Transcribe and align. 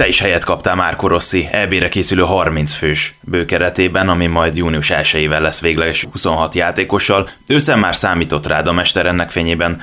Te 0.00 0.08
is 0.08 0.20
helyet 0.20 0.44
kaptál 0.44 0.76
Márko 0.76 1.06
Rossi 1.06 1.42
EB-re 1.52 1.88
készülő 1.88 2.22
30 2.22 2.74
fős 2.74 3.18
bőkeretében, 3.30 4.08
ami 4.08 4.26
majd 4.26 4.54
június 4.56 4.90
1-ével 4.94 5.40
lesz 5.40 5.62
végleges 5.62 6.04
26 6.12 6.54
játékossal. 6.54 7.26
Őszen 7.48 7.78
már 7.78 7.94
számított 7.94 8.46
rád 8.46 8.66
a 8.66 8.72
mester 8.72 9.06
ennek 9.06 9.30
fényében, 9.30 9.76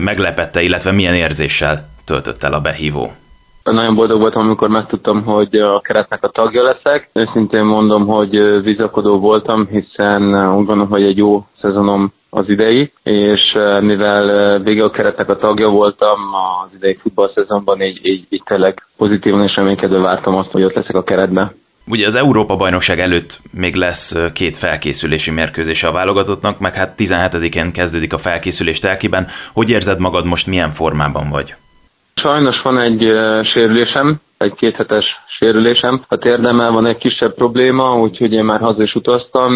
meglepette, 0.00 0.62
illetve 0.62 0.90
milyen 0.92 1.14
érzéssel 1.14 1.74
töltött 2.06 2.42
el 2.42 2.52
a 2.54 2.60
behívó? 2.60 3.04
Nagyon 3.62 3.94
boldog 3.94 4.20
voltam, 4.20 4.42
amikor 4.42 4.68
megtudtam, 4.68 5.24
hogy 5.24 5.54
a 5.54 5.80
keretnek 5.80 6.24
a 6.24 6.28
tagja 6.28 6.62
leszek. 6.62 7.10
Őszintén 7.12 7.64
mondom, 7.64 8.06
hogy 8.06 8.62
bizakodó 8.62 9.18
voltam, 9.18 9.66
hiszen 9.66 10.22
úgy 10.48 10.66
gondolom, 10.66 10.88
hogy 10.88 11.02
egy 11.02 11.16
jó 11.16 11.46
szezonom 11.60 12.12
az 12.34 12.48
idei, 12.48 12.92
és 13.02 13.56
mivel 13.80 14.58
vége 14.58 14.84
a 14.84 14.90
keretnek 14.90 15.28
a 15.28 15.36
tagja 15.36 15.68
voltam 15.68 16.18
az 16.64 16.70
idei 16.76 16.98
futballszezonban, 17.02 17.82
így, 17.82 18.06
így, 18.06 18.26
így 18.28 18.42
tényleg 18.44 18.86
pozitívan 18.96 19.42
és 19.42 19.56
reménykedve 19.56 19.98
vártam 19.98 20.34
azt, 20.34 20.50
hogy 20.50 20.62
ott 20.62 20.74
leszek 20.74 20.94
a 20.94 21.02
keretben. 21.04 21.52
Ugye 21.86 22.06
az 22.06 22.14
Európa-bajnokság 22.14 22.98
előtt 22.98 23.38
még 23.52 23.74
lesz 23.74 24.32
két 24.32 24.56
felkészülési 24.56 25.30
mérkőzése 25.30 25.88
a 25.88 25.92
válogatottnak, 25.92 26.60
meg 26.60 26.74
hát 26.74 26.94
17-én 26.98 27.72
kezdődik 27.72 28.12
a 28.12 28.18
felkészülés 28.18 28.78
telkiben. 28.78 29.26
Hogy 29.52 29.70
érzed 29.70 30.00
magad 30.00 30.26
most, 30.26 30.46
milyen 30.46 30.70
formában 30.70 31.30
vagy? 31.30 31.54
Sajnos 32.14 32.62
van 32.62 32.78
egy 32.78 33.00
sérülésem, 33.52 34.20
egy 34.38 34.54
kéthetes 34.54 35.04
sérülésem. 35.38 36.04
A 36.08 36.16
térdemmel 36.16 36.70
van 36.70 36.86
egy 36.86 36.98
kisebb 36.98 37.34
probléma, 37.34 37.98
úgyhogy 37.98 38.32
én 38.32 38.44
már 38.44 38.60
haza 38.60 38.82
is 38.82 38.94
utaztam. 38.94 39.52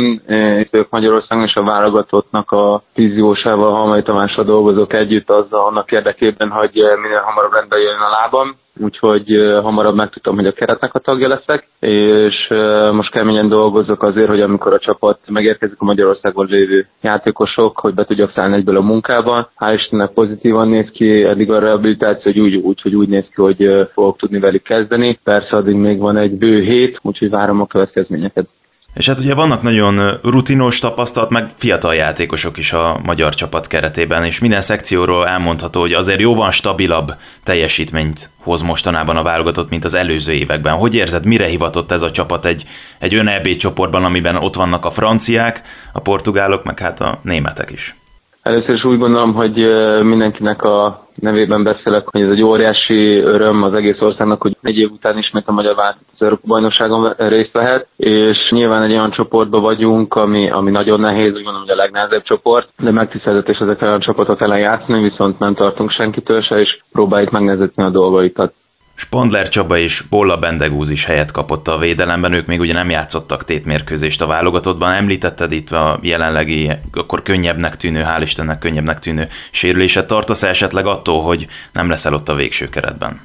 Itt 0.59 0.71
vagyok 0.71 0.91
Magyarországon, 0.91 1.45
és 1.45 1.55
a 1.55 1.63
válogatottnak 1.63 2.51
a 2.51 2.83
fiziósával, 2.95 3.73
Halmai 3.73 4.03
Tamással 4.03 4.45
dolgozok 4.45 4.93
együtt 4.93 5.31
azzal 5.31 5.67
annak 5.67 5.93
érdekében, 5.93 6.51
hogy 6.51 6.71
minél 7.03 7.23
hamarabb 7.25 7.53
rendbe 7.53 7.79
jön 7.79 7.99
a 7.99 8.11
lábam 8.11 8.57
úgyhogy 8.81 9.27
hamarabb 9.63 9.95
megtudtam, 9.95 10.35
hogy 10.35 10.47
a 10.47 10.53
keretnek 10.53 10.95
a 10.95 10.99
tagja 10.99 11.29
leszek, 11.29 11.69
és 11.81 12.49
most 12.93 13.11
keményen 13.11 13.49
dolgozok 13.49 14.03
azért, 14.03 14.29
hogy 14.29 14.41
amikor 14.41 14.73
a 14.73 14.79
csapat 14.79 15.19
megérkezik 15.27 15.77
a 15.79 15.85
Magyarországon 15.85 16.47
lévő 16.47 16.87
játékosok, 17.03 17.79
hogy 17.79 17.95
be 17.95 18.05
tudjak 18.05 18.33
szállni 18.35 18.57
egyből 18.57 18.77
a 18.77 18.81
munkába. 18.81 19.51
Hál' 19.61 19.75
Istennek 19.75 20.11
pozitívan 20.11 20.69
néz 20.69 20.91
ki, 20.91 21.23
eddig 21.23 21.51
a 21.51 21.59
rehabilitáció, 21.59 22.33
hogy 22.33 22.41
úgy, 22.41 22.55
úgy, 22.55 22.81
hogy 22.81 22.95
úgy 22.95 23.09
néz 23.09 23.25
ki, 23.35 23.43
hogy 23.43 23.89
fogok 23.93 24.17
tudni 24.17 24.39
velük 24.39 24.63
kezdeni. 24.63 25.19
Persze 25.25 25.57
addig 25.57 25.75
még 25.75 25.99
van 25.99 26.17
egy 26.17 26.33
bő 26.39 26.63
hét, 26.63 26.99
úgyhogy 27.03 27.31
várom 27.31 27.61
a 27.61 27.67
következményeket. 27.67 28.49
És 28.95 29.07
hát 29.07 29.19
ugye 29.19 29.35
vannak 29.35 29.63
nagyon 29.63 30.19
rutinos 30.23 30.79
tapasztalt, 30.79 31.31
meg 31.31 31.49
fiatal 31.57 31.95
játékosok 31.95 32.59
is 32.59 32.73
a 32.73 32.97
magyar 33.05 33.35
csapat 33.35 33.67
keretében, 33.67 34.25
és 34.25 34.41
minden 34.41 34.61
szekcióról 34.61 35.27
elmondható, 35.27 35.81
hogy 35.81 35.93
azért 35.93 36.21
jóval 36.21 36.51
stabilabb 36.51 37.09
teljesítményt 37.45 38.31
hoz 38.43 38.63
mostanában 38.63 39.17
a 39.17 39.23
válogatott, 39.23 39.71
mint 39.71 39.85
az 39.85 39.95
előző 39.95 40.33
években. 40.33 40.75
Hogy 40.75 40.95
érzed, 40.95 41.27
mire 41.27 41.47
hivatott 41.47 41.93
ez 41.93 42.03
a 42.03 42.11
csapat 42.11 42.45
egy, 42.45 42.65
egy 42.99 43.15
ön 43.15 43.27
EB 43.27 43.47
csoportban, 43.47 44.05
amiben 44.05 44.37
ott 44.37 44.55
vannak 44.55 44.85
a 44.85 44.91
franciák, 44.91 45.63
a 45.93 46.01
portugálok, 46.01 46.65
meg 46.65 46.79
hát 46.79 47.01
a 47.01 47.19
németek 47.23 47.71
is? 47.71 47.97
Először 48.43 48.75
is 48.75 48.85
úgy 48.85 48.99
gondolom, 48.99 49.35
hogy 49.35 49.57
mindenkinek 50.03 50.63
a 50.63 51.08
nevében 51.21 51.63
beszélek, 51.63 52.09
hogy 52.11 52.21
ez 52.21 52.29
egy 52.29 52.43
óriási 52.43 53.17
öröm 53.19 53.63
az 53.63 53.75
egész 53.75 54.01
országnak, 54.01 54.43
hogy 54.43 54.57
egy 54.63 54.79
év 54.79 54.91
után 54.91 55.19
ismét 55.19 55.47
a 55.47 55.53
magyar 55.53 55.75
vált 55.75 55.97
az 56.15 56.23
Európa 56.23 56.47
bajnokságon 56.47 57.15
részt 57.17 57.53
vehet, 57.53 57.89
és 57.97 58.51
nyilván 58.51 58.83
egy 58.83 58.93
olyan 58.93 59.11
csoportban 59.11 59.63
vagyunk, 59.63 60.15
ami, 60.15 60.51
ami 60.51 60.71
nagyon 60.71 61.01
nehéz, 61.01 61.29
úgy 61.29 61.33
gondolom, 61.43 61.61
hogy 61.61 61.71
a 61.71 61.83
legnehezebb 61.83 62.23
csoport, 62.23 62.69
de 62.79 62.91
megtiszteltetés 62.91 63.59
ezekkel 63.59 63.93
a 63.95 63.99
csapatok 63.99 64.41
ellen 64.41 64.59
játszani, 64.59 65.03
viszont 65.03 65.39
nem 65.39 65.55
tartunk 65.55 65.91
senkitől 65.91 66.43
se, 66.43 66.61
és 66.61 66.79
próbáljuk 66.93 67.31
megnevezetni 67.31 67.83
a 67.83 67.91
dolgaikat. 67.91 68.55
Spondler 69.01 69.49
Csaba 69.49 69.77
és 69.77 70.01
Bolla 70.11 70.37
Bendegúz 70.37 70.91
is 70.91 71.05
helyet 71.05 71.33
kapott 71.33 71.69
a 71.69 71.79
védelemben, 71.79 72.33
ők 72.33 72.47
még 72.47 72.61
ugye 72.61 72.73
nem 72.73 72.91
játszottak 72.91 73.45
tétmérkőzést 73.45 74.23
a 74.23 74.27
válogatottban. 74.27 74.93
Említetted 74.93 75.53
itt 75.53 75.71
a 75.71 75.99
jelenlegi, 76.03 76.71
akkor 76.95 77.23
könnyebbnek 77.23 77.77
tűnő, 77.77 78.03
hál' 78.03 78.23
Istennek 78.23 78.59
könnyebbnek 78.59 78.99
tűnő 78.99 79.27
sérüléset. 79.51 80.07
Tartasz 80.07 80.43
esetleg 80.43 80.87
attól, 80.87 81.23
hogy 81.23 81.47
nem 81.73 81.89
leszel 81.89 82.15
ott 82.15 82.29
a 82.29 82.35
végső 82.35 82.69
keretben? 82.69 83.21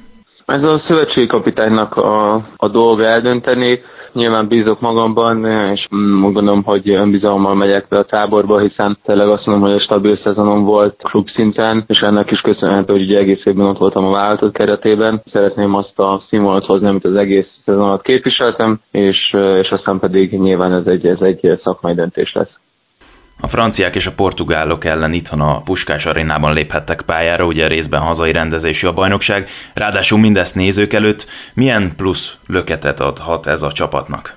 Ez 0.46 0.62
a 0.62 0.82
szövetségi 0.86 1.26
kapitánynak 1.26 1.96
a, 1.96 2.34
a 2.56 2.68
dolga 2.68 3.04
eldönteni. 3.04 3.80
Nyilván 4.14 4.48
bízok 4.48 4.80
magamban, 4.80 5.44
és 5.72 5.86
úgy 5.90 6.32
gondolom, 6.32 6.62
hogy 6.62 6.90
önbizalommal 6.90 7.54
megyek 7.54 7.86
be 7.88 7.98
a 7.98 8.04
táborba, 8.04 8.58
hiszen 8.60 8.98
tényleg 9.04 9.28
azt 9.28 9.46
mondom, 9.46 9.64
hogy 9.68 9.76
a 9.76 9.80
stabil 9.82 10.18
szezonom 10.22 10.64
volt 10.64 11.02
klub 11.02 11.28
szinten, 11.28 11.84
és 11.86 12.00
ennek 12.00 12.30
is 12.30 12.40
köszönhető, 12.40 12.92
hogy 12.92 13.02
ugye 13.02 13.18
egész 13.18 13.44
évben 13.44 13.66
ott 13.66 13.78
voltam 13.78 14.04
a 14.04 14.10
vállalatot 14.10 14.52
keretében. 14.52 15.22
Szeretném 15.32 15.74
azt 15.74 15.98
a 15.98 16.22
színvonalat 16.28 16.64
hozni, 16.64 16.88
amit 16.88 17.04
az 17.04 17.14
egész 17.14 17.48
szezonat 17.64 18.02
képviseltem, 18.02 18.80
és, 18.90 19.34
és 19.58 19.70
aztán 19.70 19.98
pedig 19.98 20.40
nyilván 20.40 20.72
ez 20.72 20.86
egy, 20.86 21.06
ez 21.06 21.20
egy 21.20 21.60
szakmai 21.62 21.94
döntés 21.94 22.32
lesz. 22.32 22.58
A 23.44 23.48
franciák 23.48 23.94
és 23.94 24.06
a 24.06 24.16
portugálok 24.16 24.84
ellen 24.84 25.12
itthon 25.12 25.40
a 25.40 25.60
Puskás 25.64 26.06
arénában 26.06 26.52
léphettek 26.54 27.02
pályára, 27.06 27.44
ugye 27.46 27.68
részben 27.68 28.00
hazai 28.00 28.32
rendezésű 28.32 28.86
a 28.86 28.92
bajnokság, 28.92 29.46
ráadásul 29.74 30.18
mindezt 30.18 30.54
nézők 30.54 30.92
előtt. 30.92 31.26
Milyen 31.54 31.84
plusz 31.96 32.38
löketet 32.48 33.00
adhat 33.00 33.46
ez 33.46 33.62
a 33.62 33.72
csapatnak? 33.72 34.36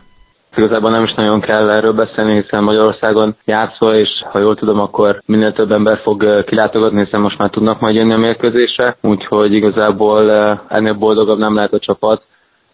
Igazából 0.55 0.89
nem 0.91 1.03
is 1.03 1.13
nagyon 1.13 1.41
kell 1.41 1.69
erről 1.69 1.93
beszélni, 1.93 2.41
hiszen 2.41 2.63
Magyarországon 2.63 3.35
játszol, 3.45 3.93
és 3.93 4.09
ha 4.31 4.39
jól 4.39 4.55
tudom, 4.55 4.79
akkor 4.79 5.21
minél 5.25 5.53
több 5.53 5.71
ember 5.71 5.99
fog 6.03 6.43
kilátogatni, 6.43 7.03
hiszen 7.03 7.21
most 7.21 7.37
már 7.37 7.49
tudnak 7.49 7.79
majd 7.79 7.95
jönni 7.95 8.13
a 8.13 8.17
mérkőzésre, 8.17 8.97
úgyhogy 9.01 9.53
igazából 9.53 10.31
ennél 10.69 10.93
boldogabb 10.93 11.37
nem 11.37 11.55
lehet 11.55 11.73
a 11.73 11.79
csapat, 11.79 12.23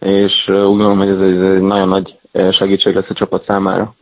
és 0.00 0.44
úgy 0.48 0.54
gondolom, 0.54 0.98
hogy 0.98 1.08
ez 1.08 1.20
egy 1.20 1.60
nagyon 1.60 1.88
nagy 1.88 2.18
segítség 2.58 2.94
lesz 2.94 3.10
a 3.10 3.14
csapat 3.14 3.44
számára. 3.44 3.94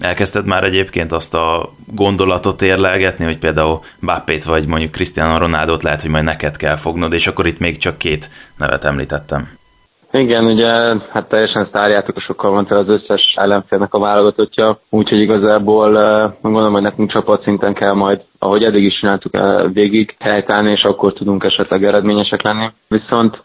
Elkezdted 0.00 0.46
már 0.46 0.64
egyébként 0.64 1.12
azt 1.12 1.34
a 1.34 1.74
gondolatot 1.86 2.62
érlelgetni, 2.62 3.24
hogy 3.24 3.38
például 3.38 3.84
Bappét 4.00 4.44
vagy 4.44 4.66
mondjuk 4.66 4.92
Cristiano 4.92 5.38
Ronaldo-t 5.38 5.82
lehet, 5.82 6.00
hogy 6.00 6.10
majd 6.10 6.24
neked 6.24 6.56
kell 6.56 6.76
fognod, 6.76 7.12
és 7.12 7.26
akkor 7.26 7.46
itt 7.46 7.58
még 7.58 7.78
csak 7.78 7.98
két 7.98 8.30
nevet 8.56 8.84
említettem. 8.84 9.59
Igen, 10.12 10.44
ugye 10.44 10.68
hát 11.10 11.28
teljesen 11.28 11.66
sztárjátékosokkal 11.66 12.50
van 12.50 12.66
az 12.68 12.88
összes 12.88 13.34
ellenfélnek 13.36 13.94
a 13.94 13.98
válogatottja, 13.98 14.78
úgyhogy 14.90 15.20
igazából 15.20 15.90
gondolom, 16.42 16.72
hogy 16.72 16.82
nekünk 16.82 17.10
csapatszinten 17.10 17.74
kell 17.74 17.92
majd, 17.92 18.20
ahogy 18.38 18.64
eddig 18.64 18.84
is 18.84 18.98
csináltuk 18.98 19.32
végig 19.72 20.14
helytállni, 20.18 20.70
és 20.70 20.84
akkor 20.84 21.12
tudunk 21.12 21.44
esetleg 21.44 21.84
eredményesek 21.84 22.42
lenni. 22.42 22.66
Viszont 22.88 23.42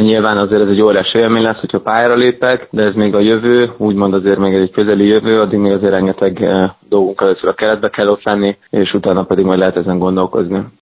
nyilván 0.00 0.38
azért 0.38 0.62
ez 0.62 0.68
egy 0.68 0.80
óriási 0.82 1.18
élmény 1.18 1.42
lesz, 1.42 1.60
hogyha 1.60 1.80
pályára 1.80 2.14
lépek, 2.14 2.68
de 2.70 2.82
ez 2.82 2.94
még 2.94 3.14
a 3.14 3.20
jövő, 3.20 3.70
úgymond 3.76 4.14
azért 4.14 4.38
még 4.38 4.54
egy 4.54 4.70
közeli 4.70 5.06
jövő, 5.06 5.40
addig 5.40 5.58
még 5.58 5.72
azért 5.72 5.92
rengeteg 5.92 6.48
dolgunk 6.88 7.20
először 7.20 7.48
a 7.48 7.54
keretbe 7.54 7.88
kell 7.88 8.08
ott 8.08 8.22
lenni, 8.22 8.56
és 8.70 8.94
utána 8.94 9.24
pedig 9.24 9.44
majd 9.44 9.58
lehet 9.58 9.76
ezen 9.76 9.98
gondolkozni. 9.98 10.62